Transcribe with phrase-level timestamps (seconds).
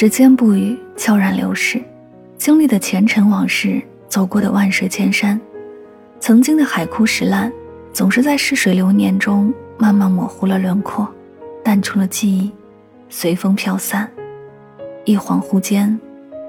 [0.00, 1.82] 时间不语，悄然流逝，
[2.36, 5.40] 经历的前尘往事，走过的万水千山，
[6.20, 7.52] 曾经的海枯石烂，
[7.92, 11.12] 总是在逝水流年中慢慢模糊了轮廓，
[11.64, 12.52] 淡出了记忆，
[13.08, 14.08] 随风飘散。
[15.04, 15.98] 一恍惚间，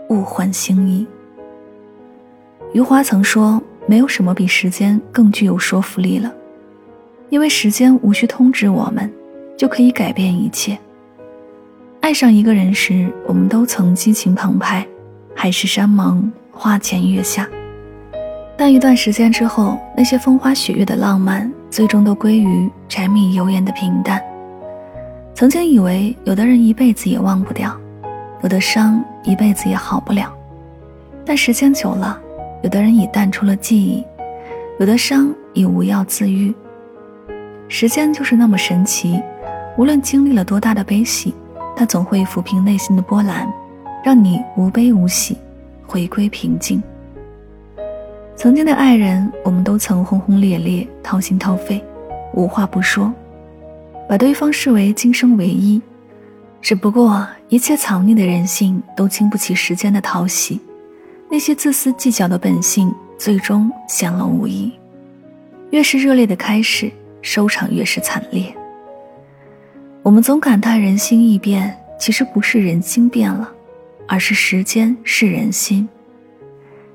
[0.09, 1.07] 物换星移。
[2.71, 3.59] 余华曾说
[3.89, 6.31] ：“没有什么比时间更具有说服力了，
[7.29, 9.11] 因为时间无需通知我们，
[9.57, 10.77] 就可以改变一切。”
[12.09, 14.83] 爱上一个人时，我们都曾激情澎湃，
[15.35, 17.47] 海誓山盟，花前月下。
[18.57, 24.19] 但一段时间之后，那些风花雪月的浪漫，最终都归于柴米油盐的平淡。
[25.35, 27.79] 曾经以为，有的人一辈子也忘不掉，
[28.41, 30.33] 有的伤一辈子也好不了。
[31.23, 32.19] 但时间久了，
[32.63, 34.03] 有的人已淡出了记忆，
[34.79, 36.51] 有的伤已无药自愈。
[37.67, 39.21] 时间就是那么神奇，
[39.77, 41.35] 无论经历了多大的悲喜。
[41.79, 43.49] 它总会抚平内心的波澜，
[44.03, 45.37] 让你无悲无喜，
[45.87, 46.83] 回归平静。
[48.35, 51.81] 曾经的爱人，我们都曾轰轰烈烈，掏心掏肺，
[52.33, 53.09] 无话不说，
[54.09, 55.81] 把对方视为今生唯一。
[56.61, 60.59] 只不过，一切藏匿的人性都经不起时间的淘洗，
[61.31, 64.69] 那些自私计较的本性，最终显露无遗。
[65.69, 68.53] 越是热烈的开始，收场越是惨烈。
[70.09, 73.47] 我们总感叹人心易变，其实不是人心变了，
[74.07, 75.87] 而是时间是人心。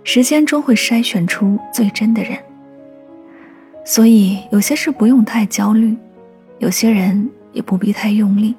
[0.02, 2.36] 时间终会筛选出最真的人。
[3.84, 5.96] 所以有些事不用太焦虑，
[6.58, 8.52] 有些人也不必太用力。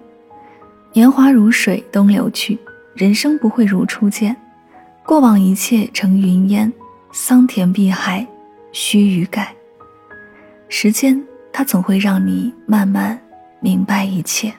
[0.94, 2.58] 年华如水东流去，
[2.94, 4.33] 人生不会如初见。
[5.03, 6.72] 过往一切成云烟，
[7.11, 8.26] 桑田碧海，
[8.72, 9.53] 须臾改。
[10.70, 13.20] 时间，它总会让你慢慢。
[13.66, 14.53] 明白一切。